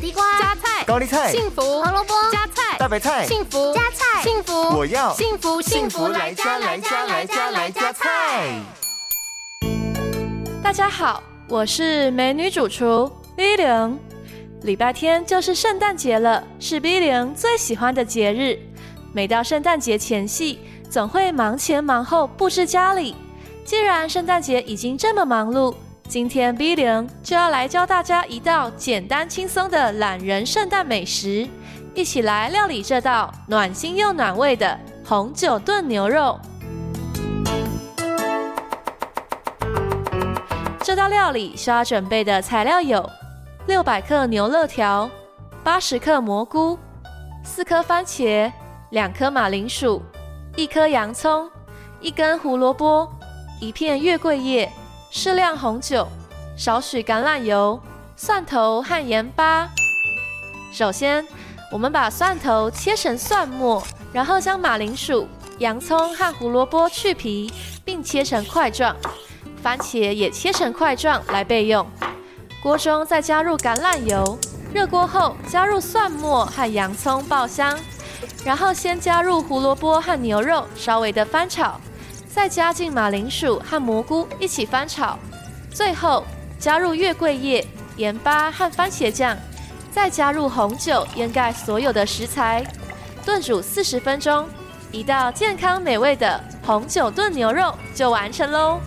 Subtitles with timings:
[0.00, 8.58] 地瓜、加菜、高丽菜、幸福、胡萝卜、加菜、大白菜、幸福、加菜、幸福，我要幸福幸福来加来加来加来加菜。
[10.62, 13.98] 大家好，我是美女主厨 V 零。
[14.62, 18.58] 礼拜天就是圣诞节了，是 V 零最喜欢的节日。
[19.12, 23.14] 每到圣诞节前夕，总会忙前忙后布置家里。
[23.66, 25.74] 既然圣诞节已经这么忙碌，
[26.10, 31.48] 今天 V 零就要来教大家一道简单轻松的懒人圣诞美食，
[31.94, 36.36] 一起来料理这道暖心又暖胃的红酒炖牛肉。
[40.82, 43.08] 这道料理需要准备的材料有
[43.68, 45.08] 六百克牛肋条、
[45.62, 46.76] 八十克蘑菇、
[47.44, 48.50] 四颗番茄、
[48.90, 50.02] 两颗马铃薯、
[50.56, 51.48] 一颗洋葱、
[52.00, 53.08] 一根胡萝卜、
[53.60, 54.68] 一片月桂叶、
[55.12, 56.06] 适量红酒、
[56.56, 57.80] 少许橄榄油、
[58.14, 59.68] 蒜头和盐巴。
[60.72, 61.26] 首先，
[61.72, 65.26] 我们把蒜头切成蒜末，然后将马铃薯、
[65.58, 67.52] 洋葱和胡萝卜去皮，
[67.84, 68.94] 并切成块状。
[69.60, 71.84] 番茄也切成块状来备用。
[72.62, 74.38] 锅中再加入橄榄油，
[74.72, 77.76] 热锅后加入蒜末和洋葱爆香，
[78.44, 81.80] 然后先加入胡萝卜和牛肉稍微的翻炒，
[82.32, 85.18] 再加进马铃薯和蘑菇一起翻炒，
[85.72, 86.24] 最后
[86.58, 89.36] 加入月桂叶、盐巴和番茄酱，
[89.90, 92.64] 再加入红酒掩盖所有的食材，
[93.24, 94.48] 炖煮四十分钟，
[94.92, 98.80] 一道健康美味的红酒炖牛肉就完成喽。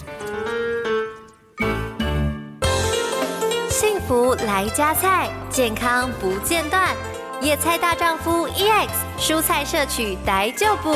[3.69, 6.95] 幸福来加菜，健康不间断。
[7.41, 8.87] 野菜大丈夫 EX，
[9.19, 10.95] 蔬菜摄取逮就补。